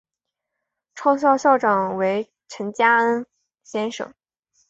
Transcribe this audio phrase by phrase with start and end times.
[0.95, 3.27] 创校校长为陈加恩
[3.63, 4.11] 先生。